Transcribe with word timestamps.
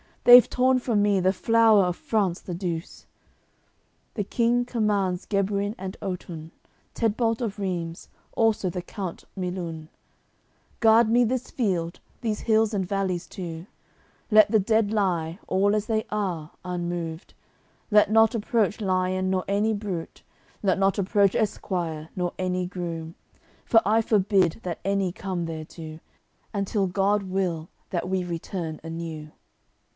They've 0.23 0.47
torn 0.49 0.77
from 0.79 1.01
me 1.03 1.19
the 1.19 1.33
flower 1.33 1.83
of 1.85 1.95
France 1.95 2.39
the 2.41 2.53
Douce." 2.53 3.05
The 4.13 4.23
King 4.23 4.65
commands 4.65 5.25
Gebuin 5.27 5.73
and 5.79 5.97
Otun, 6.01 6.51
Tedbalt 6.95 7.41
of 7.41 7.57
Reims, 7.59 8.09
also 8.33 8.69
the 8.69 8.83
count 8.83 9.25
Milun: 9.37 9.89
"Guard 10.79 11.09
me 11.09 11.23
this 11.23 11.49
field, 11.51 11.99
these 12.21 12.41
hills 12.41 12.73
and 12.73 12.85
valleys 12.85 13.27
too, 13.27 13.67
Let 14.31 14.49
the 14.51 14.59
dead 14.59 14.91
lie, 14.91 15.39
all 15.47 15.75
as 15.75 15.85
they 15.87 16.05
are, 16.09 16.51
unmoved, 16.63 17.33
Let 17.89 18.11
not 18.11 18.35
approach 18.35 18.79
lion, 18.81 19.29
nor 19.31 19.43
any 19.47 19.73
brute, 19.73 20.23
Let 20.63 20.79
not 20.79 20.97
approach 20.99 21.35
esquire, 21.35 22.09
nor 22.15 22.33
any 22.39 22.65
groom; 22.65 23.15
For 23.65 23.81
I 23.85 24.01
forbid 24.01 24.61
that 24.63 24.79
any 24.85 25.11
come 25.11 25.45
thereto, 25.45 25.99
Until 26.55 26.87
God 26.87 27.23
will 27.23 27.69
that 27.91 28.09
we 28.09 28.23
return 28.23 28.79
anew." 28.83 29.31